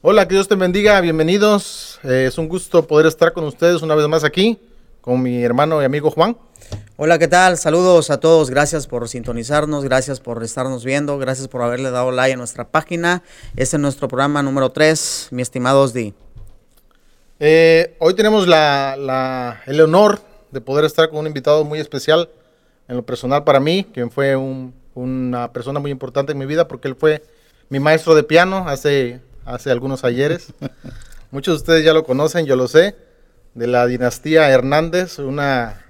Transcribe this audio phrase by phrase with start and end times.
[0.00, 1.98] Hola, que Dios te bendiga, bienvenidos.
[2.04, 4.58] Eh, es un gusto poder estar con ustedes una vez más aquí,
[5.00, 6.36] con mi hermano y amigo Juan.
[6.96, 7.56] Hola, ¿qué tal?
[7.56, 12.34] Saludos a todos, gracias por sintonizarnos, gracias por estarnos viendo, gracias por haberle dado like
[12.34, 13.22] a nuestra página.
[13.56, 16.14] Este es nuestro programa número 3, mi estimado Osdi.
[17.40, 20.20] Eh, hoy tenemos la, la- el honor
[20.50, 22.28] de poder estar con un invitado muy especial
[22.88, 26.66] en lo personal para mí, quien fue un- una persona muy importante en mi vida
[26.68, 27.22] porque él fue
[27.68, 30.52] mi maestro de piano hace, hace algunos ayeres.
[31.30, 32.96] Muchos de ustedes ya lo conocen, yo lo sé,
[33.54, 35.84] de la dinastía Hernández, una,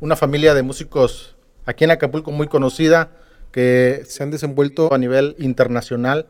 [0.00, 3.10] una familia de músicos aquí en Acapulco muy conocida
[3.52, 6.26] que se han desenvuelto a nivel internacional.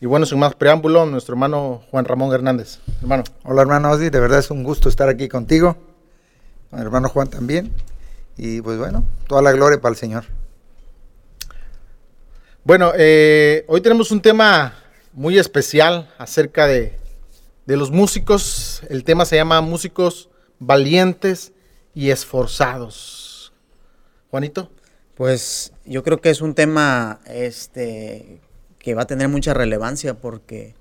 [0.00, 2.78] Y bueno, sin más preámbulo, nuestro hermano Juan Ramón Hernández.
[3.02, 3.24] Hermano.
[3.44, 5.76] Hola hermano Osdi, de verdad es un gusto estar aquí contigo,
[6.70, 7.72] con el hermano Juan también.
[8.36, 10.24] Y pues bueno, toda la gloria para el Señor.
[12.64, 14.74] Bueno, eh, hoy tenemos un tema
[15.12, 16.98] muy especial acerca de,
[17.66, 18.82] de los músicos.
[18.88, 21.52] El tema se llama músicos valientes
[21.94, 23.52] y esforzados.
[24.30, 24.70] Juanito.
[25.20, 28.40] Pues yo creo que es un tema este,
[28.78, 30.74] que va a tener mucha relevancia porque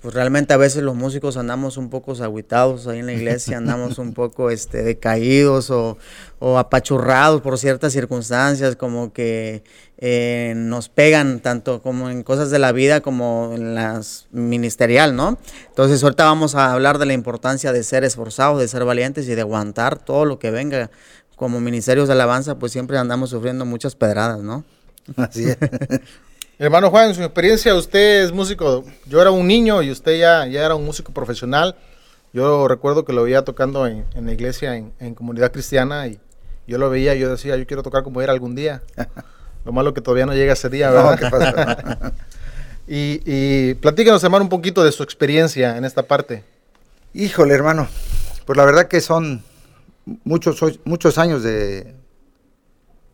[0.00, 3.98] pues realmente a veces los músicos andamos un poco agüitados ahí en la iglesia, andamos
[3.98, 5.98] un poco este, decaídos o,
[6.38, 9.62] o apachurrados por ciertas circunstancias, como que
[9.98, 15.38] eh, nos pegan tanto como en cosas de la vida como en las ministerial, ¿no?
[15.68, 19.34] Entonces ahorita vamos a hablar de la importancia de ser esforzados, de ser valientes y
[19.34, 20.90] de aguantar todo lo que venga.
[21.36, 24.64] Como ministerios de alabanza, pues siempre andamos sufriendo muchas pedradas, ¿no?
[25.16, 25.56] Así es.
[26.60, 28.84] Hermano Juan, en su experiencia, usted es músico.
[29.06, 31.74] Yo era un niño y usted ya, ya era un músico profesional.
[32.34, 36.20] Yo recuerdo que lo veía tocando en, en la iglesia, en, en comunidad cristiana, y
[36.66, 38.82] yo lo veía, yo decía, yo quiero tocar como él algún día.
[39.64, 41.18] Lo malo que todavía no llega ese día, No, ¿verdad?
[41.18, 42.12] ¿qué pasa?
[42.86, 46.44] y, y platícanos, hermano, un poquito de su experiencia en esta parte.
[47.14, 47.88] Híjole hermano,
[48.44, 49.42] pues la verdad que son
[50.24, 51.94] muchos, muchos años de,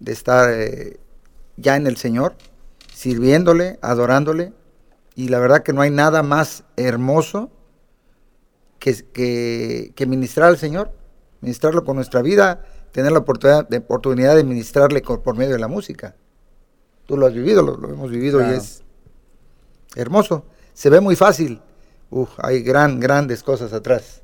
[0.01, 0.99] de estar eh,
[1.57, 2.35] ya en el Señor,
[3.01, 4.55] sirviéndole, adorándole,
[5.15, 7.51] y la verdad que no hay nada más hermoso
[8.79, 10.93] que, que, que ministrar al Señor,
[11.43, 15.59] ministrarlo con nuestra vida, tener la oportunidad de, oportunidad de ministrarle con- por medio de
[15.59, 16.17] la música.
[17.05, 18.55] Tú lo has vivido, lo, lo hemos vivido Claro.
[18.55, 18.83] y es
[19.95, 20.47] hermoso.
[20.73, 21.61] Se ve muy fácil.
[22.09, 24.23] Uf, hay gran, grandes cosas atrás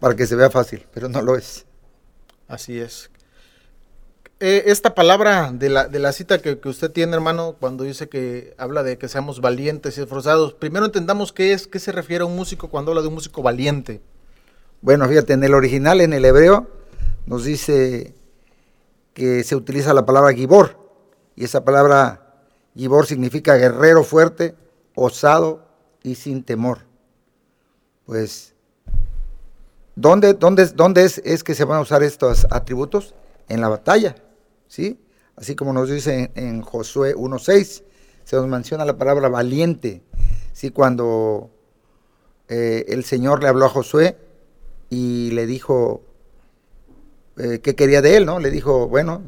[0.00, 1.66] para que se vea fácil, pero no lo es.
[2.48, 3.10] Así es.
[4.42, 8.08] Eh, esta palabra de la, de la cita que, que usted tiene, hermano, cuando dice
[8.08, 12.22] que habla de que seamos valientes y esforzados, primero entendamos qué es, qué se refiere
[12.22, 14.00] a un músico cuando habla de un músico valiente.
[14.80, 16.70] Bueno, fíjate, en el original, en el hebreo,
[17.26, 18.14] nos dice
[19.12, 20.90] que se utiliza la palabra gibor,
[21.36, 22.40] y esa palabra
[22.74, 24.54] gibor significa guerrero fuerte,
[24.94, 25.66] osado
[26.02, 26.78] y sin temor.
[28.06, 28.54] Pues,
[29.96, 33.14] ¿dónde, dónde, dónde es, es que se van a usar estos atributos?
[33.50, 34.14] En la batalla,
[34.70, 34.98] ¿sí?
[35.36, 37.82] Así como nos dice en, en Josué 1.6,
[38.24, 40.02] se nos menciona la palabra valiente,
[40.52, 40.70] ¿sí?
[40.70, 41.50] Cuando
[42.48, 44.16] eh, el Señor le habló a Josué
[44.88, 46.02] y le dijo
[47.36, 48.38] eh, qué quería de él, ¿no?
[48.38, 49.22] Le dijo, bueno,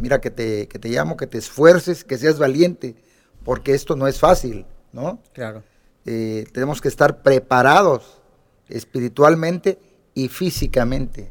[0.00, 2.96] mira que te, que te llamo, que te esfuerces, que seas valiente,
[3.44, 5.20] porque esto no es fácil, ¿no?
[5.34, 5.62] Claro.
[6.06, 8.22] Eh, tenemos que estar preparados
[8.68, 9.78] espiritualmente
[10.14, 11.30] y físicamente,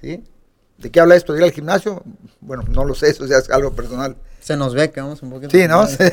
[0.00, 0.22] ¿sí?
[0.80, 1.32] ¿De qué habla esto?
[1.32, 2.02] ¿De ir al gimnasio?
[2.40, 4.16] Bueno, no lo sé, eso ya es algo personal.
[4.40, 5.50] Se nos ve que vamos un poquito.
[5.50, 5.82] Sí, ¿no?
[5.82, 6.10] no sé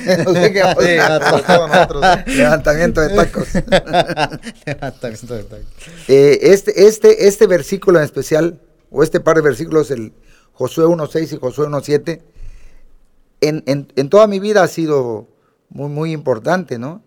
[0.54, 2.24] qué vamos Sí, nosotros, ¿eh?
[2.36, 3.48] Levantamiento de tacos.
[4.66, 5.66] Levantamiento de tacos.
[6.08, 8.60] Eh, este, este, este versículo en especial,
[8.92, 10.14] o este par de versículos, el
[10.54, 12.22] Josué 1.6 y Josué 1.7,
[13.42, 15.28] en, en, en toda mi vida ha sido
[15.70, 17.02] muy, muy importante, ¿no?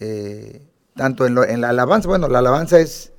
[0.00, 0.62] Eh,
[0.96, 3.12] tanto en, lo- en la alabanza, bueno, la alabanza es,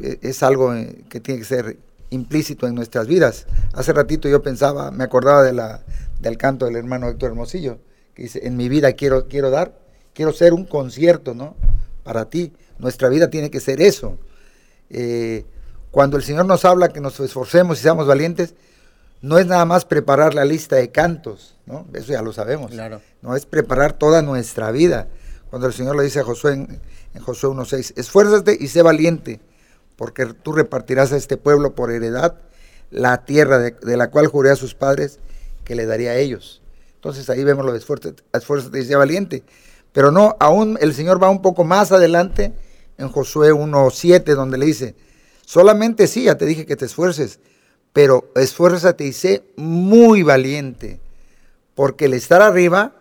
[0.00, 1.78] es algo eh, que tiene que ser
[2.10, 3.46] implícito en nuestras vidas.
[3.72, 5.80] Hace ratito yo pensaba, me acordaba de la,
[6.20, 7.78] del canto del hermano Héctor Hermosillo,
[8.14, 9.78] que dice, en mi vida quiero, quiero dar,
[10.12, 11.56] quiero ser un concierto, ¿no?
[12.02, 14.18] Para ti, nuestra vida tiene que ser eso.
[14.90, 15.44] Eh,
[15.90, 18.54] cuando el Señor nos habla que nos esforcemos y seamos valientes,
[19.22, 21.86] no es nada más preparar la lista de cantos, ¿no?
[21.94, 22.70] Eso ya lo sabemos.
[22.70, 23.00] Claro.
[23.22, 25.08] No es preparar toda nuestra vida.
[25.50, 26.80] Cuando el Señor le dice a Josué en,
[27.14, 29.40] en Josué 1.6, esfuérzate y sé valiente,
[30.00, 32.38] porque tú repartirás a este pueblo por heredad
[32.90, 35.18] la tierra de, la cual juré a sus padres
[35.62, 36.62] que le daría a ellos.
[36.94, 39.42] Entonces ahí vemos lo de y sea valiente.
[39.92, 42.54] Pero no, aún el Señor va un poco más adelante
[42.96, 44.94] en Josué 1.7, donde le dice,
[45.44, 47.38] solamente sí, ya te dije que te esfuerces,
[47.92, 50.98] pero esfuérzate y sé muy valiente,
[51.74, 52.94] porque el estar arriba,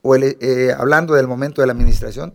[0.00, 2.32] o eh, hablando del momento de la administración,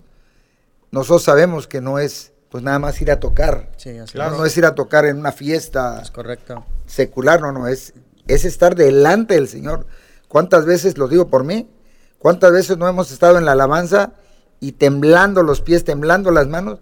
[0.92, 3.72] nosotros sabemos que no es pues nada más ir a tocar.
[3.78, 6.66] Sí, así Claro, no es ir a tocar en una fiesta Es correcto.
[6.88, 7.94] secular, no, no, es,
[8.28, 9.86] es estar delante del Señor.
[10.28, 11.70] ¿Cuántas veces, lo digo por mí,
[12.18, 14.14] cuántas veces no hemos estado en la alabanza
[14.60, 16.80] y temblando los pies, temblando las manos?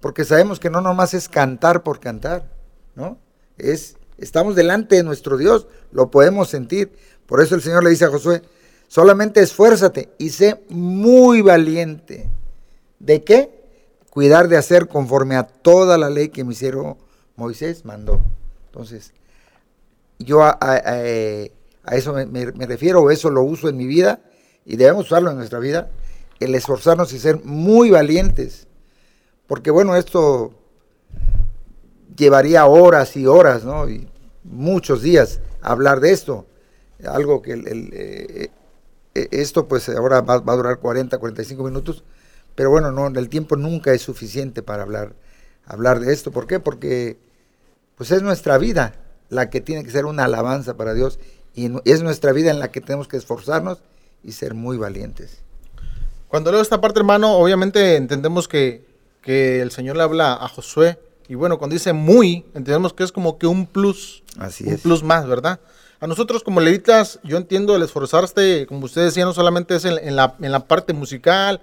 [0.00, 2.50] Porque sabemos que no nomás es cantar por cantar,
[2.94, 3.18] ¿no?
[3.56, 6.92] Es, estamos delante de nuestro Dios, lo podemos sentir.
[7.26, 8.42] Por eso el Señor le dice a Josué,
[8.88, 12.28] solamente esfuérzate y sé muy valiente.
[12.98, 13.61] ¿De qué?
[14.12, 16.98] Cuidar de hacer conforme a toda la ley que mi siervo
[17.36, 18.20] Moisés mandó.
[18.66, 19.14] Entonces,
[20.18, 20.58] yo a,
[21.92, 24.20] eso me, me- me refiero, eso lo uso en mi vida,
[24.66, 25.90] y debemos usarlo en nuestra vida,
[26.40, 28.66] el esforzarnos y ser muy valientes.
[29.46, 30.52] Porque bueno, esto
[32.16, 33.88] llevaría horas y horas, ¿no?
[33.88, 34.08] Y
[34.44, 36.46] muchos días hablar de esto.
[37.06, 38.50] Algo que eh,
[39.14, 42.04] eh, esto pues ahora va, va a durar 40, 45 minutos,
[42.54, 45.14] pero bueno, no, el tiempo nunca es suficiente para hablar,
[45.64, 46.30] hablar de esto.
[46.30, 46.60] ¿Por qué?
[46.60, 47.18] Porque
[47.96, 48.94] pues es nuestra vida
[49.28, 51.18] la que tiene que ser una alabanza para Dios
[51.54, 53.78] y es nuestra vida en la que tenemos que esforzarnos
[54.22, 55.42] y ser muy valientes.
[56.28, 58.86] Cuando leo esta parte, hermano, obviamente entendemos que,
[59.20, 60.98] que el Señor le habla a Josué.
[61.28, 64.22] Y bueno, cuando dice muy, entendemos que es como que un plus.
[64.38, 64.80] Así un es.
[64.80, 65.60] plus más, ¿verdad?
[66.00, 69.98] A nosotros como levitas, yo entiendo el esforzarse, como usted decía, no solamente es en,
[69.98, 71.60] en la, en la parte musical,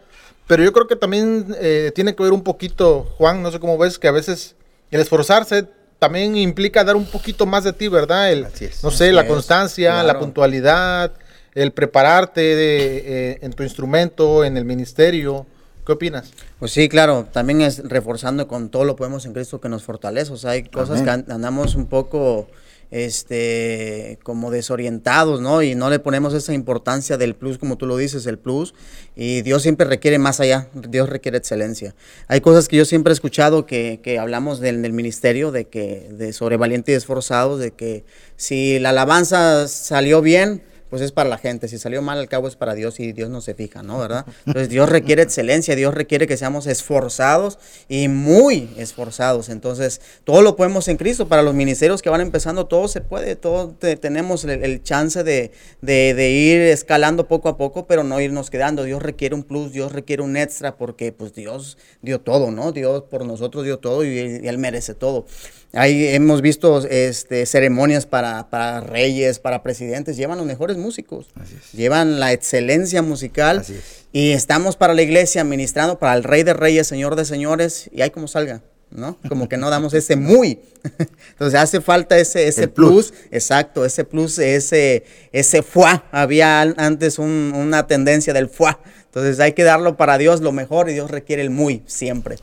[0.49, 3.77] pero yo creo que también eh, tiene que ver un poquito, Juan, no sé cómo
[3.77, 4.55] ves, que a veces
[4.89, 5.67] el esforzarse
[5.99, 8.31] también implica dar un poquito más de ti, ¿verdad?
[8.31, 8.83] El, Así es.
[8.83, 11.13] No sé, Así la es, constancia, la puntualidad,
[11.53, 15.45] el prepararte de, eh, en tu instrumento, en el ministerio.
[15.85, 16.31] ¿Qué opinas?
[16.57, 20.33] Pues sí, claro, también es reforzando con todo lo podemos en Cristo que nos fortalece.
[20.33, 21.27] O sea, hay cosas que Amén.
[21.29, 22.47] andamos un poco
[22.91, 25.61] este como desorientados, ¿no?
[25.61, 28.73] Y no le ponemos esa importancia del plus, como tú lo dices, el plus.
[29.15, 31.95] Y Dios siempre requiere más allá, Dios requiere excelencia.
[32.27, 36.09] Hay cosas que yo siempre he escuchado que, que hablamos del, del ministerio, de que,
[36.11, 38.03] de sobre valiente y esforzado, de que
[38.37, 41.67] si la alabanza salió bien, pues es para la gente.
[41.67, 43.99] Si salió mal, al cabo es para Dios y Dios no se fija, ¿no?
[43.99, 44.25] ¿Verdad?
[44.45, 49.49] Entonces Dios requiere excelencia, Dios requiere que seamos esforzados y muy esforzados.
[49.49, 51.27] Entonces, todo lo podemos en Cristo.
[51.27, 55.51] Para los ministerios que van empezando, todo se puede, todo te- tenemos el, chance de,
[55.81, 58.83] de- de ir escalando poco a poco, pero no irnos quedando.
[58.83, 62.71] Dios requiere un plus, Dios requiere un extra, porque pues Dios dio todo, ¿no?
[62.71, 64.07] Dios por nosotros dio todo y,
[64.43, 65.25] y Él merece todo.
[65.73, 71.55] Ahí hemos visto este, ceremonias para, para reyes, para presidentes, llevan los mejores músicos, Así
[71.55, 71.71] es.
[71.73, 74.05] llevan la excelencia musical Así es.
[74.11, 78.01] y estamos para la iglesia ministrando para el rey de reyes, señor de señores, y
[78.01, 79.17] ahí como salga, ¿no?
[79.29, 80.59] Como que no damos ese muy.
[81.31, 83.11] Entonces hace falta ese, ese plus.
[83.11, 83.13] plus.
[83.31, 86.05] exacto, ese plus, ese, ese fuá.
[86.11, 88.79] Había an- antes un- una tendencia del fuá.
[89.05, 92.37] Entonces hay que darlo para Dios lo mejor y Dios requiere el muy siempre.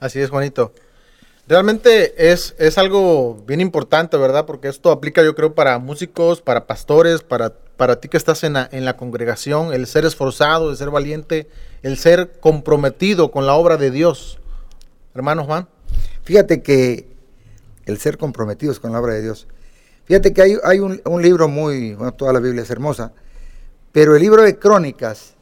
[0.00, 0.72] Así es, Juanito.
[1.46, 4.46] Realmente es, es algo bien importante, ¿verdad?
[4.46, 8.54] Porque esto aplica, yo creo, para músicos, para pastores, para, para ti que estás en
[8.54, 11.48] la, en la congregación, el ser esforzado, el ser valiente,
[11.82, 14.38] el ser comprometido con la obra de Dios.
[15.14, 15.68] Hermano Juan.
[16.24, 17.06] Fíjate que
[17.84, 19.46] el ser comprometidos con la obra de Dios.
[20.06, 23.12] Fíjate que hay, hay un, un libro muy, bueno, toda la Biblia es hermosa,
[23.92, 25.34] pero el libro de Crónicas,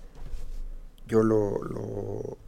[1.06, 2.38] yo lo, lo,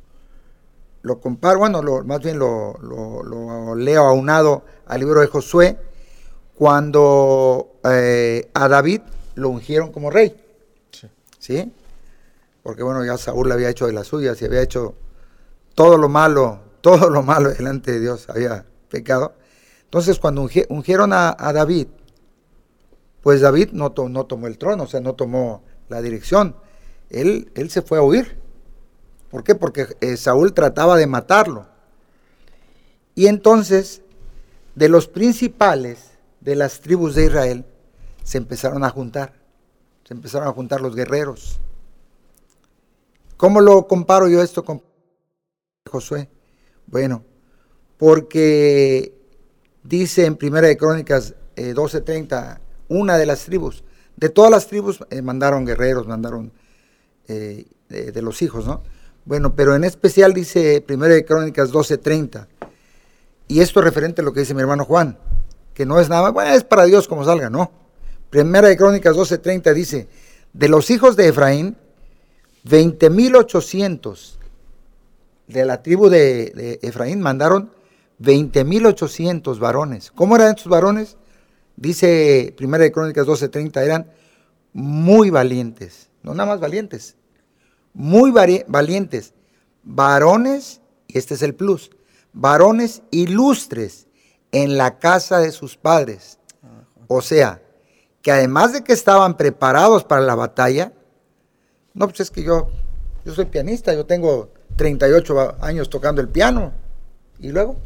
[1.04, 5.78] lo comparo, bueno, lo- más bien lo, lo- lo leo aunado al libro de Josué,
[6.54, 9.02] cuando eh, a David
[9.34, 10.34] lo ungieron como rey.
[10.90, 11.08] Sí.
[11.38, 11.72] ¿Sí?
[12.62, 14.94] Porque bueno, ya Saúl le había hecho de las suyas y había hecho
[15.74, 19.34] todo lo malo, todo lo malo delante de Dios, había pecado.
[19.84, 21.88] Entonces cuando ungi- ungieron a, a David,
[23.22, 26.56] pues David no, to- no tomó el trono, o sea, no tomó la dirección.
[27.10, 28.38] Él, él se fue a huir.
[29.34, 29.56] ¿Por qué?
[29.56, 31.66] Porque eh, Saúl trataba de matarlo.
[33.16, 34.00] Y entonces,
[34.76, 37.64] de los principales de las tribus de Israel,
[38.22, 39.34] se empezaron a juntar.
[40.04, 41.58] Se empezaron a juntar los guerreros.
[43.36, 44.80] ¿Cómo lo comparo yo esto con
[45.90, 46.28] Josué?
[46.86, 47.24] Bueno,
[47.98, 49.18] porque
[49.82, 53.82] dice en Primera de Crónicas eh, 12:30, una de las tribus,
[54.14, 56.52] de todas las tribus eh, mandaron guerreros, mandaron
[57.26, 58.94] eh, de, de los hijos, ¿no?
[59.24, 62.46] Bueno, pero en especial dice Primera de Crónicas 12:30,
[63.48, 65.18] y esto es referente a lo que dice mi hermano Juan,
[65.72, 67.72] que no es nada, bueno, es para Dios como salga, no.
[68.28, 70.08] Primera de Crónicas 12:30 dice,
[70.52, 71.76] de los hijos de Efraín,
[72.66, 74.38] 20.800
[75.46, 77.70] de la tribu de, de Efraín mandaron
[78.20, 80.10] 20.800 varones.
[80.10, 81.16] ¿Cómo eran estos varones?
[81.76, 84.10] Dice Primera de Crónicas 12:30, eran
[84.74, 87.16] muy valientes, no nada más valientes,
[87.94, 89.32] muy valientes,
[89.82, 91.90] varones, y este es el plus,
[92.32, 94.08] varones ilustres
[94.52, 96.38] en la casa de sus padres.
[97.08, 97.62] O sea,
[98.22, 100.92] que además de que estaban preparados para la batalla,
[101.92, 102.68] no, pues es que yo,
[103.24, 106.72] yo soy pianista, yo tengo 38 años tocando el piano.
[107.38, 107.76] ¿Y luego?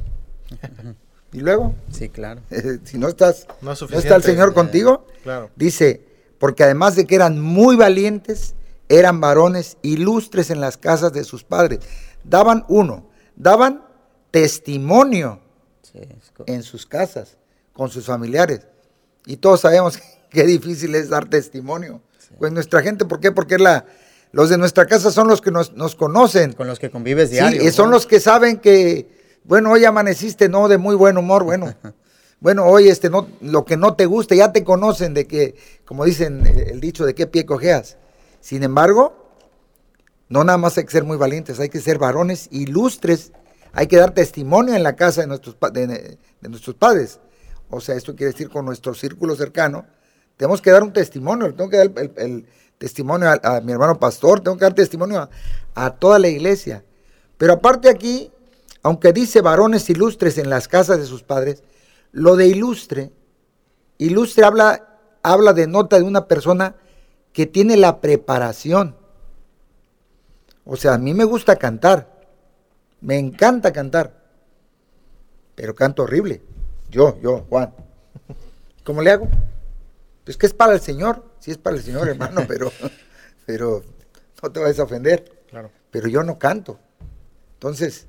[1.33, 1.75] ¿Y luego?
[1.91, 2.41] Sí, claro.
[2.85, 4.23] si no estás, No es no está el.
[4.23, 5.50] Señor contigo, Claro.
[5.57, 6.03] dice,
[6.38, 8.55] porque además de que eran muy valientes,
[8.88, 11.80] eran varones ilustres en las casas de sus padres.
[12.25, 13.83] Daban uno, daban
[14.30, 15.40] testimonio
[15.83, 16.00] Sí,
[16.47, 17.37] en sus casas,
[17.73, 18.61] con sus familiares.
[19.26, 19.99] Y todos sabemos
[20.30, 22.02] qué difícil es dar testimonio.
[22.38, 23.33] Pues nuestra gente, ¿por qué?
[23.33, 23.87] Porque la,
[24.33, 26.52] los de nuestra casa son los que nos, nos conocen.
[26.52, 27.62] con los que convives Sí, diario.
[27.66, 29.09] y son los que saben que,
[29.45, 31.75] bueno, hoy amaneciste, no, de muy buen humor, bueno.
[32.40, 36.04] Bueno, hoy este, no, lo que no te gusta, ya te conocen de que, como
[36.04, 37.97] dicen eh, el dicho, de qué pie cojeas.
[38.40, 39.28] Sin embargo,
[40.28, 43.33] no nada más hay que ser muy valientes, hay que ser varones ilustres,
[43.73, 47.21] hay que dar testimonio en la casa de nuestros, de, nuestros padres.
[47.71, 49.87] O sea, esto quiere decir con nuestro círculo cercano,
[50.37, 52.47] tenemos que dar un testimonio, tengo que dar el,
[52.78, 55.30] testimonio a, a mi hermano pastor, tengo que dar testimonio a,
[55.75, 56.85] a toda la iglesia.
[57.37, 58.30] Pero aparte aquí,
[58.83, 61.62] aunque dice varones ilustres en las casas de sus padres,
[62.12, 63.12] lo de ilustre,
[63.99, 66.76] ilustre habla, habla de nota de una persona
[67.32, 68.97] que tiene la preparación.
[70.64, 72.20] O sea, a mí me gusta cantar,
[73.00, 74.23] me encanta cantar,
[75.54, 76.42] pero canto horrible.
[76.90, 77.73] Yo, yo, Juan.
[78.85, 79.28] ¿Cómo le hago?
[80.25, 82.70] Pues que es para el Señor, sí es para el Señor, hermano, pero,
[83.47, 83.82] pero
[84.42, 85.25] no te vayas a ofender.
[85.49, 85.70] Claro.
[85.90, 86.78] Pero yo no canto.
[87.54, 88.06] Entonces,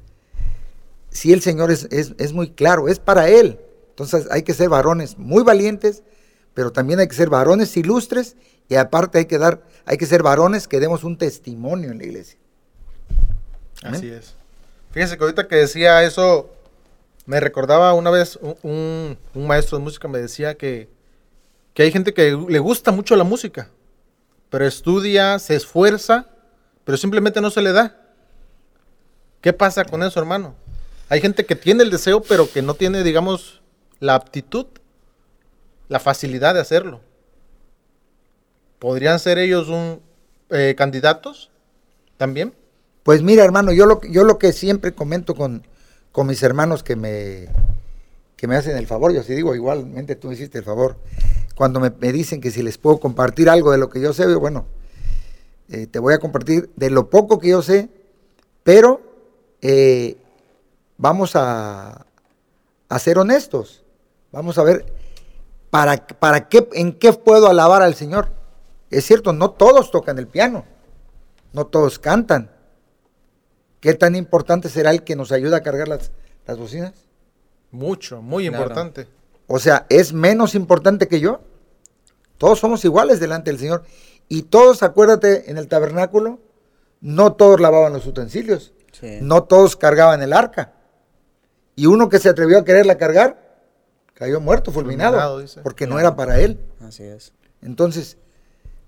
[1.09, 3.59] sí el Señor es, es, es muy claro, es para Él.
[3.89, 6.03] Entonces hay que ser varones muy valientes,
[6.53, 8.35] pero también hay que ser varones ilustres
[8.69, 12.03] y aparte hay que dar, hay que ser varones que demos un testimonio en la
[12.05, 12.39] iglesia.
[13.83, 14.35] Así es.
[14.91, 16.49] Fíjense que ahorita que decía eso,
[17.25, 20.89] me recordaba una vez un, un- un maestro de música me decía que,
[21.73, 23.69] que hay gente que le gusta mucho la música,
[24.49, 26.27] pero estudia, se esfuerza,
[26.83, 27.95] pero simplemente no se le da.
[29.41, 30.55] ¿Qué pasa con eso, hermano?
[31.07, 33.61] Hay gente que tiene el deseo, pero que no tiene, digamos,
[33.99, 34.65] la aptitud,
[35.87, 37.01] la facilidad de hacerlo.
[38.79, 40.01] ¿Podrían ser ellos un
[40.49, 41.51] eh, candidatos
[42.17, 42.53] también?
[43.03, 45.67] Pues mira, hermano, yo lo, yo lo que siempre comento con,
[46.11, 47.47] con mis hermanos que me,
[48.37, 50.97] que me hacen el favor, yo sí digo, igualmente tú me hiciste el favor,
[51.55, 54.65] cuando me, dicen que si les puedo compartir algo de lo que yo sé, bueno,
[55.69, 57.89] eh, te voy a compartir de lo poco que yo sé,
[58.63, 59.01] pero
[59.61, 60.17] eh,
[60.97, 62.05] vamos a,
[62.87, 63.83] a ser honestos,
[64.31, 64.85] vamos a ver
[65.69, 68.38] para, para qué, en qué puedo alabar al Señor.
[68.89, 70.65] Es cierto, no todos tocan el piano,
[71.53, 72.51] no todos cantan.
[73.79, 76.11] ¿Qué tan importante será el que nos ayuda a cargar las,
[76.45, 76.93] las bocinas?
[77.71, 78.63] Mucho, muy Claro.
[78.63, 79.07] importante.
[79.47, 81.41] O sea, ¿es menos importante que yo?
[82.37, 83.83] Todos somos iguales delante del Señor.
[84.27, 86.39] Y todos, acuérdate, en el tabernáculo,
[87.01, 89.19] no todos lavaban los utensilios, Sí.
[89.21, 90.73] no todos cargaban el arca.
[91.75, 93.57] Y uno que se atrevió a quererla cargar,
[94.13, 95.61] cayó muerto, fulminado, Fulminado, dice.
[95.61, 96.59] porque no era para él.
[96.81, 97.33] Así es.
[97.61, 98.17] Entonces,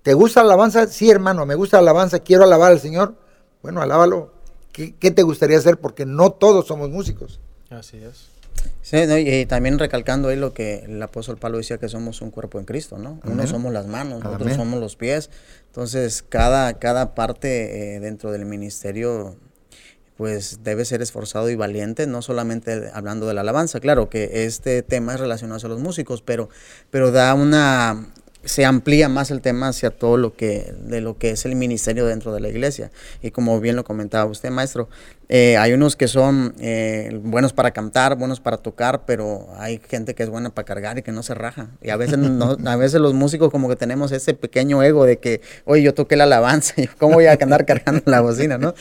[0.02, 0.86] ¿te gusta la alabanza?
[0.86, 3.14] Sí, hermano, me gusta la alabanza, quiero alabar al Señor.
[3.62, 4.32] Bueno, alábalo.
[4.72, 5.78] ¿Qué, qué te gustaría hacer?
[5.78, 7.40] Porque no todos somos músicos.
[7.70, 8.28] Así es.
[8.82, 12.20] Sí, no, y, y también recalcando ahí lo que el apóstol Pablo decía que somos
[12.20, 13.18] un cuerpo en Cristo, ¿no?
[13.22, 13.38] Amén.
[13.38, 14.56] Unos somos las manos, otros Amén.
[14.56, 15.30] somos los pies.
[15.66, 19.36] Entonces, cada, cada parte eh, dentro del ministerio
[20.16, 24.82] pues debe ser esforzado y valiente, no solamente hablando de la alabanza, claro que este
[24.82, 26.48] tema es relacionado a los músicos, pero,
[26.90, 28.12] pero da una,
[28.44, 32.06] se amplía más el tema hacia todo lo que, de lo que es el ministerio
[32.06, 32.90] dentro de la iglesia.
[33.22, 34.88] Y como bien lo comentaba usted, maestro,
[35.28, 40.14] eh, hay unos que son eh, buenos para cantar, buenos para tocar, pero hay gente
[40.14, 41.68] que es buena para cargar y que no se raja.
[41.80, 45.18] Y a veces, no- a veces los músicos como que tenemos ese pequeño ego de
[45.18, 48.74] que, oye, yo toqué la alabanza, cómo voy a andar cargando la bocina, ¿no?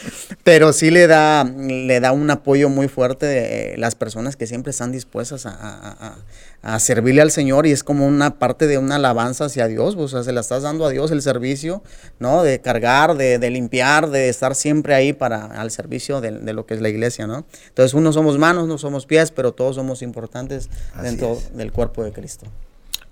[0.44, 4.72] Pero sí le da, le da un apoyo muy fuerte de las personas que siempre
[4.72, 6.18] están dispuestas a, a- a-
[6.63, 10.08] a servirle al Señor y es como una parte de una alabanza hacia Dios, o
[10.08, 11.82] sea, se la estás dando a Dios el servicio,
[12.20, 12.44] ¿no?
[12.44, 16.65] De cargar, de, de limpiar, de estar siempre ahí para al servicio de, de lo
[16.65, 17.46] que es la iglesia, ¿no?
[17.68, 21.56] Entonces, unos somos manos, no somos pies, pero todos somos importantes Así dentro es.
[21.56, 22.46] del cuerpo de Cristo.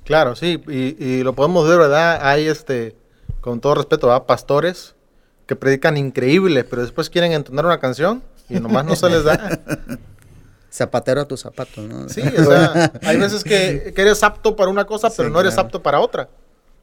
[0.03, 2.19] Claro, sí, y, y lo podemos ver, ¿verdad?
[2.21, 2.95] Hay, este,
[3.41, 4.25] con todo respeto, ¿verdad?
[4.25, 4.95] Pastores
[5.47, 9.59] que predican increíble, pero después quieren entonar una canción y nomás no se les da.
[10.71, 12.07] Zapatero a tu zapato, ¿no?
[12.09, 15.39] Sí, o sea, hay veces que, que eres apto para una cosa, pero Sí, no
[15.39, 15.67] eres claro.
[15.67, 16.29] apto para otra.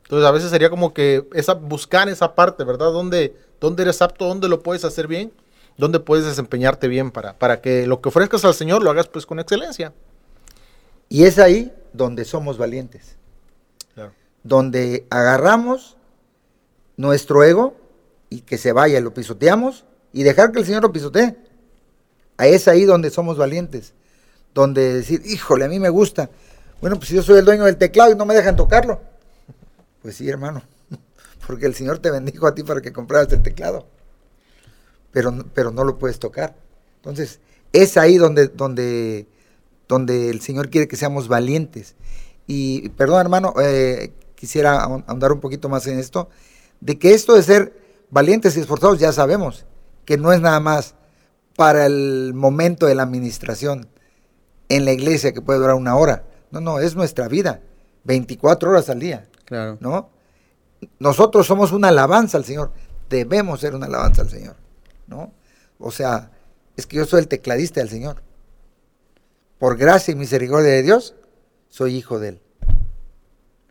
[0.04, 2.92] Entonces, a veces sería como que esa, buscar esa parte, ¿verdad?
[2.92, 4.26] ¿Dónde, ¿Dónde eres apto?
[4.26, 5.32] ¿Dónde lo puedes hacer bien?
[5.76, 9.26] ¿Dónde puedes desempeñarte bien para, para que lo que ofrezcas al Señor lo hagas pues
[9.26, 9.92] con excelencia?
[11.08, 13.16] Y es ahí donde somos valientes.
[14.42, 15.96] Donde agarramos
[16.96, 17.76] nuestro ego
[18.30, 21.36] y que se vaya, lo pisoteamos y dejar que el Señor lo pisotee.
[22.38, 23.94] Es ahí donde somos valientes.
[24.54, 26.30] Donde decir, híjole, a mí me gusta.
[26.80, 29.00] Bueno, pues yo soy el dueño del teclado y no me dejan tocarlo.
[30.02, 30.62] Pues sí, hermano.
[31.46, 33.86] Porque el Señor te bendijo a ti para que compraras el teclado.
[35.12, 36.56] Pero, pero no lo puedes tocar.
[36.96, 37.40] Entonces,
[37.72, 39.26] es ahí donde, donde,
[39.88, 41.94] donde el Señor quiere que seamos valientes.
[42.46, 46.28] Y, perdón, hermano, eh, quisiera ahondar un poquito más en esto.
[46.80, 47.72] De que esto de ser
[48.10, 49.64] valientes y esforzados ya sabemos
[50.04, 50.94] que no es nada más
[51.56, 53.88] para el momento de la administración
[54.68, 56.24] en la iglesia que puede durar una hora.
[56.50, 57.60] No, no, es nuestra vida,
[58.04, 59.26] 24 horas al día.
[59.44, 59.78] Claro.
[59.80, 60.10] ¿No?
[60.98, 62.72] Nosotros somos una alabanza al Señor,
[63.08, 64.56] debemos ser una alabanza al Señor,
[65.06, 65.32] ¿no?
[65.78, 66.30] O sea,
[66.76, 68.22] es que yo soy el tecladista del Señor.
[69.58, 71.14] Por gracia y misericordia de Dios,
[71.68, 72.40] soy hijo de Él.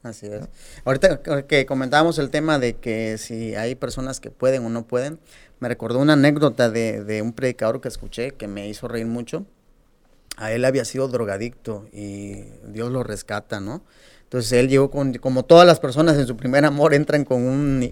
[0.01, 0.43] Así es.
[0.83, 5.19] Ahorita que comentábamos el tema de que si hay personas que pueden o no pueden,
[5.65, 9.47] me recordó una anécdota de, de un predicador que escuché que me hizo reír mucho.
[10.37, 13.81] A él había sido drogadicto y Dios lo rescata, ¿no?
[14.25, 17.91] Entonces él llegó con, como todas las personas en su primer amor, entran con, un,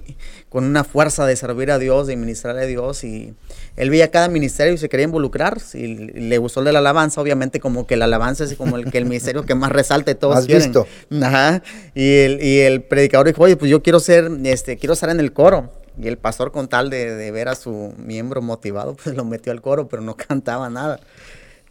[0.49, 3.03] con una fuerza de servir a Dios, de ministrar a Dios.
[3.03, 3.33] Y
[3.75, 5.57] él veía cada ministerio y se quería involucrar.
[5.73, 8.91] Y le gustó el de la alabanza, obviamente, como que la alabanza es como el,
[8.91, 10.85] que el ministerio que más resalte todos ¿Has visto?
[11.23, 11.63] Ajá.
[11.95, 15.19] Y el, y el predicador dijo, oye, pues yo quiero ser, este, quiero estar en
[15.19, 15.71] el coro.
[15.97, 19.51] Y el pastor, con tal de, de ver a su miembro motivado, pues lo metió
[19.51, 20.99] al coro, pero no cantaba nada.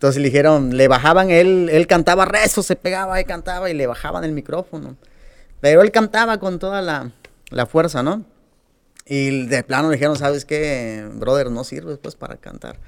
[0.02, 3.86] Entonces le dijeron, le bajaban, él, él cantaba rezo, se pegaba y cantaba y le
[3.86, 4.96] bajaban el micrófono.
[5.60, 8.24] Pero él cantaba con toda la, fuerza, ¿no?
[9.06, 11.52] Y de plano le dijeron, ¿sabes qué, brother?
[11.52, 12.80] No sirves pues para cantar.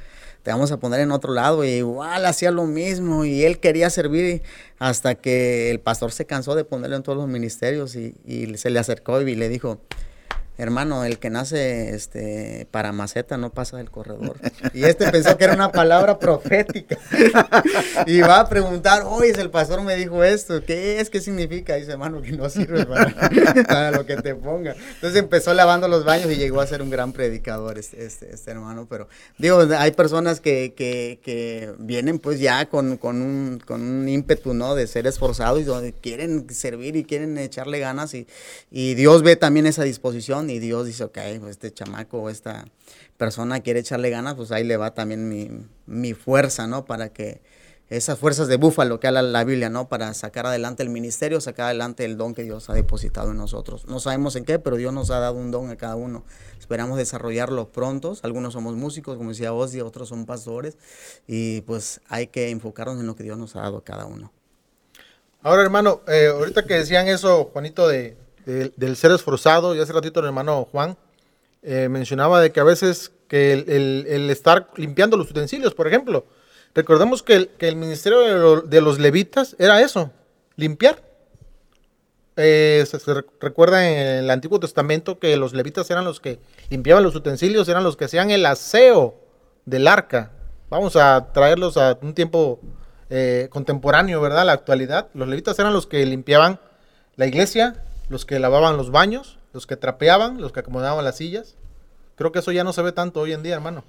[0.42, 1.64] Te vamos a poner en otro lado.
[1.64, 3.24] Y igual hacía lo mismo.
[3.24, 4.42] Y él quería servir
[4.80, 7.94] hasta que el pastor se cansó de ponerlo en todos los ministerios.
[7.94, 9.78] Y, y se le acercó y le dijo,
[10.56, 14.36] hermano, el que nace este, para maceta no pasa del corredor.
[14.72, 16.96] Y este pensó que era una palabra profética.
[18.06, 21.10] y va a preguntar, oye, el pastor me dijo esto, ¿qué es?
[21.10, 21.74] ¿Qué significa?
[21.74, 22.86] dice, hermano, que no sirve
[23.66, 24.74] para, lo que te ponga.
[24.94, 28.50] Entonces empezó lavando los baños y llegó a ser un gran predicador este, este, este
[28.50, 28.86] hermano.
[28.88, 34.08] Pero digo, hay personas que, que, que vienen pues ya con, con, un, con un
[34.08, 34.74] ímpetu, ¿no?
[34.74, 38.28] De ser esforzados y donde quieren servir y quieren echarle ganas y,
[38.70, 42.64] y Dios ve también esa disposición y Dios dice, ok, pues, este chamaco o esta
[43.16, 45.50] persona quiere echarle ganas, pues ahí le va también mi,
[45.86, 46.84] mi fuerza, ¿no?
[46.84, 47.40] Para que
[47.90, 49.88] esas fuerzas de búfalo que habla la Biblia, ¿no?
[49.88, 53.86] Para sacar adelante el ministerio, sacar adelante el don que Dios ha depositado en nosotros.
[53.86, 56.24] No sabemos en qué, pero Dios nos ha dado un don a cada uno.
[56.58, 58.16] Esperamos desarrollarlo pronto.
[58.22, 60.78] Algunos somos músicos, como decía y otros son pastores.
[61.26, 64.32] Y pues hay que enfocarnos en lo que Dios nos ha dado a cada uno.
[65.42, 70.20] Ahora, hermano, eh, ahorita que decían eso, Juanito, de, del ser esforzado, y hace ratito
[70.20, 70.96] el hermano Juan
[71.62, 76.26] eh, mencionaba de que a veces que el, estar limpiando los utensilios, por ejemplo,
[76.74, 80.10] recordemos que el, ministerio de, los levitas era eso,
[80.56, 81.02] limpiar.
[82.36, 82.98] Eh, se,
[83.40, 87.84] recuerda en el Antiguo Testamento que los levitas eran los que limpiaban los utensilios, eran
[87.84, 89.14] los que hacían el aseo
[89.64, 90.32] del arca.
[90.68, 92.60] Vamos a traerlos a un tiempo
[93.08, 94.44] eh, contemporáneo, ¿verdad?
[94.44, 95.08] La actualidad.
[95.14, 96.58] Los levitas eran los que limpiaban
[97.16, 101.54] la iglesia, los que lavaban los baños, los que trapeaban, los que acomodaban las sillas.
[102.16, 103.84] Creo que eso ya no se ve tanto hoy en día, hermano.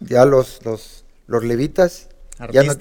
[0.00, 2.08] Ya los, los, los levitas
[2.52, 2.72] Ya, no,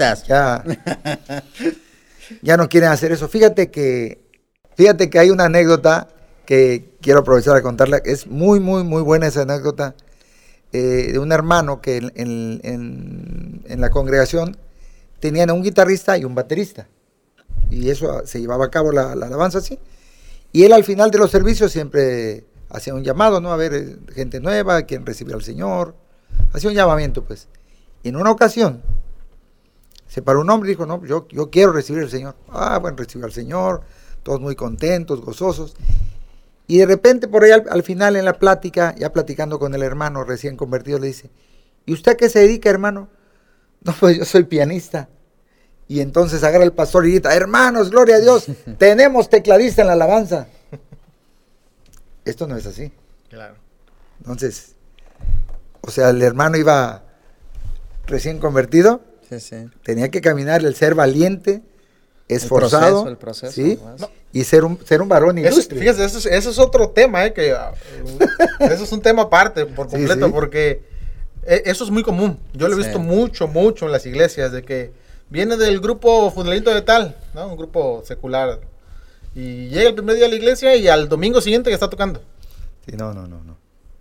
[2.41, 3.27] ya, no quieren hacer eso.
[3.27, 4.21] Fíjate que,
[4.75, 6.07] fíjate que hay una anécdota
[6.45, 7.97] que quiero aprovechar a contarla.
[8.05, 9.95] Es muy, muy, muy buena esa anécdota
[10.71, 14.55] eh, de un hermano que en, en, la congregación
[15.19, 16.87] tenían un guitarrista y un baterista.
[17.69, 19.77] Y eso se llevaba a cabo la, la alabanza así.
[20.51, 23.51] Y él al final de los servicios siempre hacía un llamado, ¿no?
[23.51, 25.95] A ver, eh, gente nueva, quien recibió al Señor.
[26.53, 27.47] Hacía un llamamiento, pues.
[28.03, 28.81] Y en una ocasión,
[30.07, 32.35] se paró un hombre y dijo, no, yo, quiero recibir al Señor.
[32.49, 33.81] Ah, bueno, recibió al Señor,
[34.23, 35.75] todos muy contentos, gozosos.
[36.67, 40.23] Y de repente, por ahí al, final en la plática, ya platicando con el hermano
[40.23, 41.29] recién convertido, le dice,
[41.85, 43.09] ¿y usted a qué se dedica, hermano?
[43.83, 45.09] No, pues yo soy pianista.
[45.89, 48.45] Y entonces agarra el pastor y grita, hermanos, gloria a Dios,
[48.77, 50.47] tenemos tecladista en la alabanza.
[52.23, 52.91] Esto no es así.
[53.27, 53.55] Claro.
[54.19, 54.75] Entonces,
[55.81, 57.03] o sea, el hermano iba
[58.05, 59.01] recién convertido,
[59.83, 61.61] tenía que caminar el ser valiente,
[62.27, 63.79] esforzado, el proceso, ¿sí?
[64.31, 65.79] y ser un, ser un varón ilustre.
[65.79, 67.33] fíjese, eso es, otro tema, ¿eh?
[67.33, 68.23] que, uh,
[68.65, 70.83] eso es un tema aparte, por completo, porque
[71.43, 72.37] e- eso es muy común.
[72.53, 72.83] Yo lo he Sí.
[72.83, 74.91] visto mucho, mucho en las iglesias, de que
[75.29, 77.47] viene del grupo fulanito de tal, ¿no?
[77.47, 78.59] Un grupo secular.
[79.35, 82.21] Y llega el primer día a la iglesia y al domingo siguiente que está tocando.
[82.85, 83.57] Sí, no, no, no, no.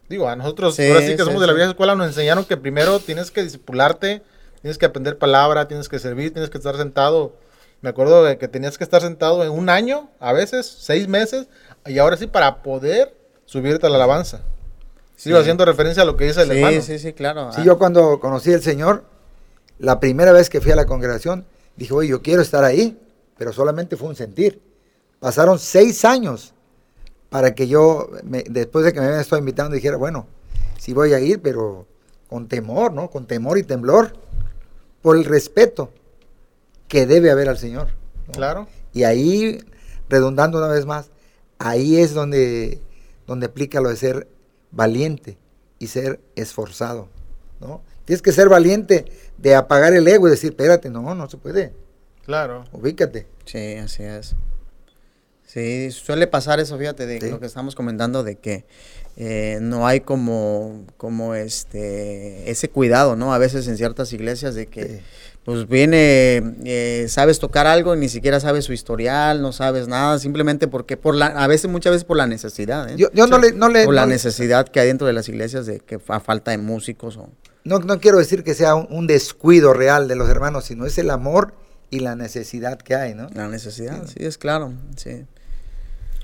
[0.09, 1.57] Digo, a nosotros, Sí, ahora sí que sí, somos de la sí.
[1.57, 4.23] vieja escuela, nos enseñaron que primero tienes que discipularte,
[4.63, 7.35] tienes que aprender palabra, tienes que servir, tienes que estar sentado.
[7.83, 11.49] Me acuerdo de que tenías que estar sentado en un año, a veces, seis meses,
[11.87, 13.15] y ahora sí para poder
[13.45, 14.41] subirte a la alabanza.
[15.15, 15.43] Sigo Sí.
[15.43, 16.81] haciendo referencia a lo que dice el hermano.
[16.81, 17.53] Sí, sí, sí, claro.
[17.53, 19.05] Sí, Ah, yo cuando conocí al Señor,
[19.79, 21.45] la primera vez que fui a la congregación,
[21.77, 22.99] dije, oye, yo quiero estar ahí,
[23.37, 24.61] pero solamente fue un sentir.
[25.21, 26.55] Pasaron seis años
[27.31, 30.27] para que yo, me- después de que me habían estado invitando, dijera, bueno,
[30.79, 31.87] sí voy a ir, pero
[32.29, 33.11] con temor, ¿no?
[33.11, 34.13] Con temor y temblor,
[35.03, 35.91] por el respeto
[36.89, 37.89] que debe haber al Señor.
[38.27, 38.33] ¿no?
[38.33, 38.69] Claro.
[38.93, 39.63] Y ahí,
[40.09, 41.11] redundando una vez más,
[41.59, 42.81] ahí es donde,
[43.27, 44.29] donde aplica lo de ser
[44.71, 45.39] valiente
[45.79, 47.09] y ser esforzado,
[47.61, 47.83] ¿no?
[48.09, 49.05] Tienes que ser valiente
[49.37, 51.75] de apagar el ego y decir, espérate, no, no se puede,
[52.25, 52.65] Claro.
[52.73, 53.27] ubícate.
[53.45, 54.35] Sí, así es.
[55.47, 57.29] Sí, suele pasar eso, fíjate, de Sí.
[57.29, 58.65] lo que estamos comentando, de que
[59.21, 63.35] eh, no hay como, como este, ese cuidado, ¿no?
[63.35, 65.01] A veces en ciertas iglesias de que, Sí.
[65.45, 70.19] pues viene, eh, sabes tocar algo y ni siquiera sabes su historial, no sabes nada,
[70.19, 72.95] simplemente porque por la, a veces, muchas veces por la necesidad, ¿eh?
[72.97, 75.29] Yo, yo no le, no le, por la le- necesidad que hay dentro de las
[75.29, 77.29] iglesias de que a falta de músicos o...
[77.65, 80.97] no, no quiero decir que sea un, un descuido real de los hermanos, sino es
[80.99, 81.55] el amor
[81.91, 83.29] y la necesidad que hay, ¿no?
[83.35, 85.25] La necesidad, sí, es claro, sí.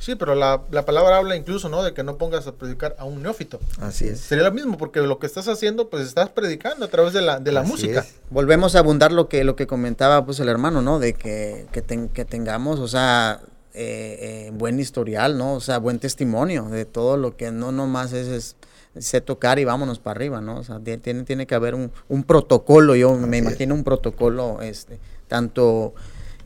[0.01, 1.83] Sí, pero la, la palabra habla incluso, ¿no?
[1.83, 3.59] De que no pongas a predicar a un neófito.
[3.81, 4.21] Así es.
[4.21, 7.41] Sería lo mismo, porque lo que estás haciendo, pues estás predicando a través de la,
[7.41, 8.01] de la Así música.
[8.01, 8.15] es.
[8.29, 10.99] Volvemos a abundar lo que, lo que comentaba pues el hermano, ¿no?
[10.99, 13.41] De que, que, ten- que tengamos, o sea,
[13.73, 15.55] eh, eh, buen historial, ¿no?
[15.55, 18.57] O sea, buen testimonio de todo lo que no nomás es, es
[18.99, 20.59] sé tocar y vámonos para arriba, ¿no?
[20.59, 23.43] O sea, tie- tiene, tiene que haber un, un protocolo, yo me es.
[23.43, 25.95] imagino un protocolo, este, tanto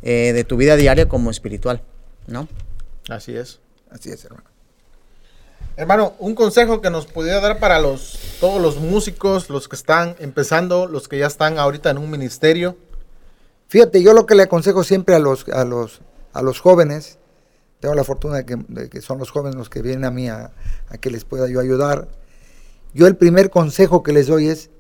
[0.03, 1.83] eh, de tu vida diaria como espiritual,
[2.27, 2.49] ¿no?
[3.09, 3.61] Así es.
[3.91, 4.45] Así es, hermano.
[5.77, 10.17] Hermano, un consejo que nos pudiera dar para los todos los músicos, los que están
[10.19, 12.77] empezando, los que ya están ahorita en un ministerio.
[13.69, 16.01] Fíjate, yo lo que le aconsejo siempre a los, a los,
[16.33, 17.19] a los jóvenes,
[17.81, 20.29] tengo la fortuna de que, de que son los jóvenes los que vienen a mí
[20.29, 20.51] a,
[20.89, 22.09] a que les pueda yo ayudar.
[22.95, 24.71] Yo el primer consejo que les doy es,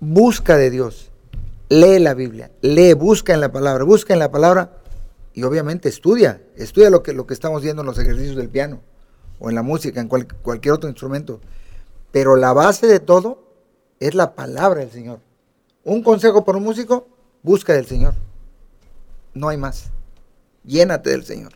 [0.00, 1.10] busca de Dios,
[1.68, 4.72] lee la Biblia, lee, busca en la palabra, busca en la palabra
[5.32, 8.80] y obviamente estudia, estudia lo que, lo que estamos viendo en los ejercicios del piano
[9.38, 11.40] o en la música, en cual- cualquier otro instrumento.
[12.12, 13.44] Pero la base de todo
[14.00, 15.20] es la palabra del Señor.
[15.84, 17.06] Un consejo para un músico,
[17.42, 18.14] busca del Señor.
[19.34, 19.90] No hay más.
[20.64, 21.52] Llénate del Señor.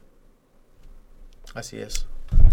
[1.55, 2.07] Así es.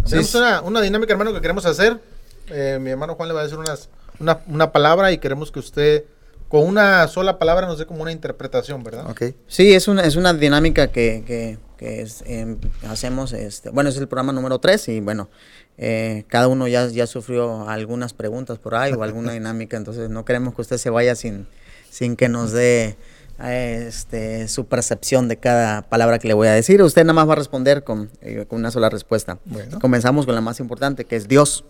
[0.06, 0.36] Tenemos es.
[0.36, 2.02] una, una dinámica, hermano, que queremos hacer.
[2.50, 5.60] Eh, mi hermano Juan le va a decir unas, una, una palabra y queremos que
[5.60, 6.06] usted,
[6.48, 9.10] con una sola palabra, nos dé como una interpretación, ¿verdad?
[9.10, 9.36] ¿Ok?
[9.48, 12.58] Sí, es una, es una dinámica que, que, que es, em,
[12.88, 15.30] hacemos, este, bueno, es el programa número 3 y bueno,
[15.78, 20.26] eh, cada uno ya, ya sufrió algunas preguntas por ahí o alguna dinámica, entonces no
[20.26, 21.48] queremos que usted se vaya sin,
[21.90, 22.98] sin que nos dé
[23.44, 26.82] este, su percepción de cada palabra que le voy a decir.
[26.82, 29.38] Usted nada más va a responder con, eh, con una sola respuesta.
[29.46, 29.80] Bueno.
[29.80, 31.64] Comenzamos con la más importante, que es Dios.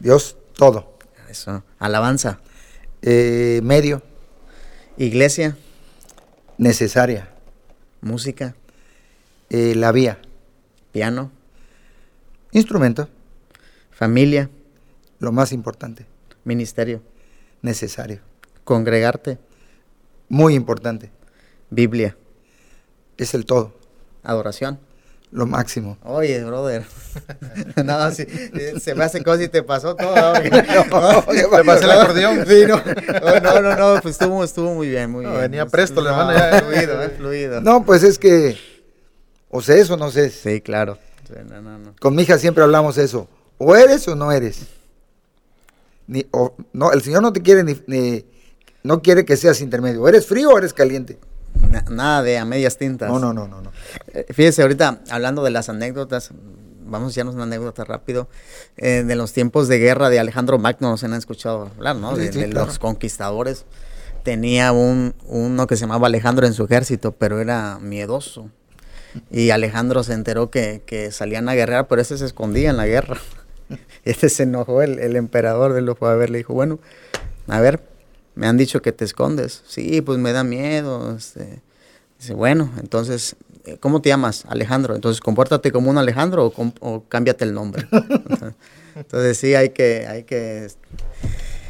[0.00, 0.96] Dios, todo.
[1.28, 1.64] Eso.
[1.78, 2.40] Alabanza.
[3.02, 4.02] Eh, medio,
[4.96, 5.56] Iglesia.
[6.56, 7.28] necesaria.
[8.00, 8.54] Música.
[9.50, 10.18] Eh, la vía,
[10.92, 11.30] Piano.
[12.52, 13.08] instrumento,
[13.90, 14.50] Familia.
[15.20, 16.06] lo más importante.
[16.44, 17.02] Ministerio.
[17.62, 18.20] Necesario.
[18.64, 19.38] Congregarte.
[20.28, 21.10] Muy importante.
[21.70, 22.16] Biblia.
[23.16, 23.74] Es el todo.
[24.22, 24.78] Adoración.
[25.30, 25.98] Lo máximo.
[26.04, 26.84] Oye, brother.
[27.84, 30.32] no, sí, eh, se me hace cosa y te pasó todo.
[30.42, 32.46] ¿qué Le pasé el acordeón.
[32.46, 32.76] Sí, no,
[33.20, 35.42] no, no, no, no, pues estuvo, estuvo muy bien, muy No, bien.
[35.42, 36.60] venía presto, no, hermano, ya.
[36.62, 37.60] Fluido, eh, fluido.
[37.60, 38.56] No, pues es que
[39.50, 40.30] o sé eso o no sé.
[40.30, 40.96] Sí, claro.
[41.26, 41.94] Sí, no, no, no.
[42.00, 43.28] Con mi hija siempre hablamos eso.
[43.58, 44.60] O eres o no eres.
[46.06, 48.24] Ni, o, no, el Señor no te quiere ni, ni-
[48.82, 50.00] no quiere que seas intermedio.
[50.02, 51.18] O eres frío o eres caliente.
[51.70, 53.10] Na- nada de a medias tintas.
[53.10, 53.72] No, no, no, no, no.
[54.14, 56.30] Eh, Fíjese, ahorita hablando de las anécdotas,
[56.86, 58.28] vamos a echarnos una anécdota rápido.
[58.76, 62.16] eh, de los tiempos de guerra de Alejandro Magno, se han escuchado hablar, ¿no?
[62.16, 63.64] De, los conquistadores.
[64.22, 68.50] Tenía un, uno que se llamaba Alejandro en su ejército, pero era miedoso.
[69.30, 72.86] Y Alejandro se enteró que, que salían a guerrear, pero ese se escondía en la
[72.86, 73.16] guerra.
[74.04, 76.78] Este se enojó, el, el emperador de lo fue a ver, le dijo, bueno,
[77.48, 77.82] a ver,
[78.38, 79.62] me han dicho que te escondes.
[79.66, 81.16] Sí, pues me da miedo.
[81.16, 81.60] Este.
[82.18, 84.44] Dice, bueno, entonces, eh, ¿cómo te llamas?
[84.48, 84.94] Alejandro.
[84.94, 87.86] Entonces, compórtate como un Alejandro o, com- o cámbiate el nombre.
[88.96, 90.66] Entonces, sí, hay que, hay que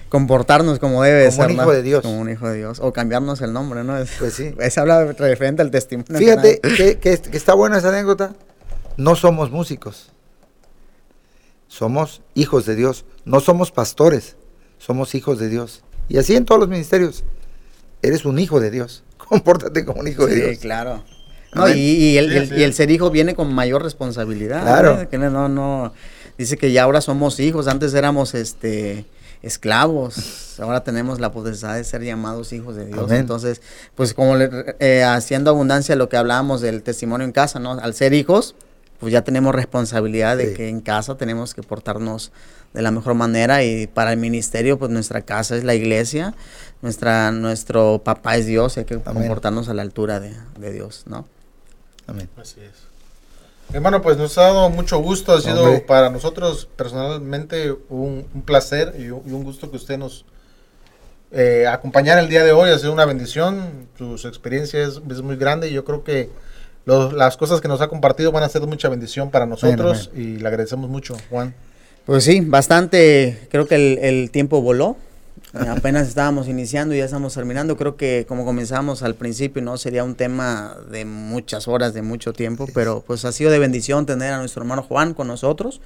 [0.09, 1.50] comportarnos como debe Como ser.
[1.50, 1.62] un ¿no?
[1.64, 2.02] hijo de Dios.
[2.02, 2.78] Como un hijo de Dios.
[2.81, 3.98] O cambiarnos el nombre, ¿no?
[3.98, 4.54] Es, Pues sí.
[4.59, 6.16] Es habla referente al testimonio.
[6.18, 8.35] Fíjate que, que- que está buena esa anécdota.
[8.96, 10.11] No somos músicos.
[11.68, 13.04] Somos hijos de Dios.
[13.26, 14.37] No somos pastores.
[14.78, 15.83] Somos hijos de Dios.
[16.09, 17.25] Y así en todos los ministerios.
[18.03, 19.03] Eres un hijo de Dios.
[19.18, 20.59] Compórtate como un hijo de Sí, Dios.
[20.59, 21.03] claro.
[21.55, 21.79] No, Amén.
[21.79, 22.55] y, y el, Sí, el- sí.
[22.59, 24.62] y el ser hijo viene con mayor responsabilidad.
[24.62, 25.01] Claro.
[25.03, 25.09] ¿eh?
[25.11, 25.92] Que no, no,
[26.37, 29.07] dice que ya ahora somos hijos, antes éramos este
[29.42, 32.99] esclavos, ahora tenemos la potestad de ser llamados hijos de Dios.
[32.99, 33.18] Amén.
[33.21, 33.62] Entonces,
[33.94, 37.73] pues como le- eh, haciendo abundancia lo que hablábamos del testimonio en casa, ¿no?
[37.73, 38.55] Al ser hijos,
[39.01, 40.55] pues ya tenemos responsabilidad de Sí.
[40.55, 42.31] que en casa tenemos que portarnos
[42.74, 46.35] de la mejor manera y para el ministerio, pues nuestra casa es la iglesia,
[46.83, 49.22] nuestra, nuestro papá es Dios, y hay que Amén.
[49.22, 51.26] comportarnos a la altura de, de Dios, ¿no?
[52.07, 52.28] Amén.
[52.40, 52.72] Así es.
[53.74, 58.94] Hermano, pues nos ha dado mucho gusto, ha sido para nosotros personalmente un, un placer
[58.98, 60.24] y un, y un gusto que usted nos
[61.33, 65.20] eh, acompañara el día de hoy, ha sido una bendición, su, su experiencia es, es
[65.20, 66.31] muy grande y yo creo que
[66.87, 70.11] los- las cosas que nos ha compartido van a ser de mucha bendición para nosotros
[70.14, 71.54] y le agradecemos mucho, Juan.
[72.09, 74.97] Pues sí, bastante, creo que el, el tiempo voló.
[75.53, 77.77] Apenas estábamos iniciando y ya estamos terminando.
[77.77, 82.33] Creo que como comenzamos al principio, no sería un tema de muchas horas, de mucho
[82.33, 85.83] tiempo, pero pues ha sido de bendición tener a nuestro hermano Juan con nosotros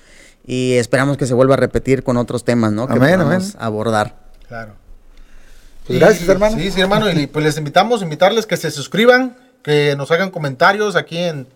[0.47, 2.87] y esperamos que se vuelva a repetir con otros temas, ¿no?
[2.87, 3.57] Que Amén, podamos amén.
[3.59, 4.15] abordar.
[4.47, 4.75] Claro.
[5.89, 6.57] Pues gracias, Y- hermano.
[6.57, 7.11] Sí, sí, hermano.
[7.11, 11.49] Y pues les invitamos, invitarles que se suscriban, que nos hagan comentarios aquí en,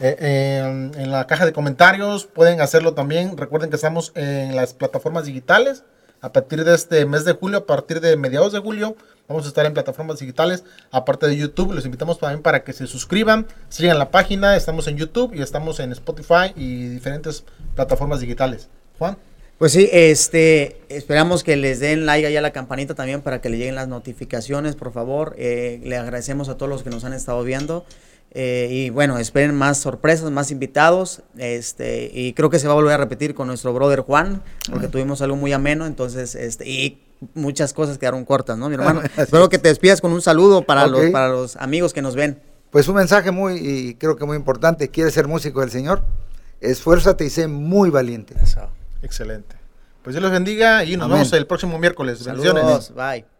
[0.00, 2.26] eh, en, la caja de comentarios.
[2.26, 3.36] Pueden hacerlo también.
[3.36, 5.84] Recuerden que estamos en las plataformas digitales.
[6.20, 8.96] A partir de este mes de julio, a partir de mediados de julio,
[9.28, 10.64] vamos a estar en plataformas digitales.
[10.90, 14.56] Aparte de YouTube, los invitamos también para que se suscriban, sigan la página.
[14.56, 18.68] Estamos en YouTube y estamos en Spotify y diferentes plataformas digitales.
[18.98, 19.18] Juan.
[19.58, 23.48] Pues sí, este, esperamos que les den like allá a la campanita también para que
[23.48, 25.36] le lleguen las notificaciones, por favor.
[25.38, 27.86] Eh, le agradecemos a todos los que nos han estado viendo.
[28.34, 31.22] Eh, y bueno, esperen más sorpresas, más invitados.
[31.38, 34.88] Este, y creo que se va a volver a repetir con nuestro brother Juan, porque
[34.88, 37.00] tuvimos algo muy ameno, entonces, este, y
[37.34, 39.02] muchas cosas quedaron cortas, ¿no, mi hermano?
[39.16, 42.40] Espero que te despidas con un saludo para, los, para los amigos que nos ven.
[42.70, 44.88] Pues un mensaje muy, y creo que muy importante.
[44.88, 46.02] ¿Quieres ser músico del Señor?
[46.60, 48.34] Esfuérzate y sé muy valiente.
[49.00, 49.56] Excelente.
[50.02, 51.18] Pues Dios los bendiga y nos Amén.
[51.18, 52.24] vemos el próximo miércoles.
[52.24, 52.62] Bendiciones.
[52.62, 53.33] Saludos, bye.